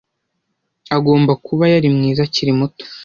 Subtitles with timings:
[0.95, 2.85] Agomba kuba yari mwiza akiri muto.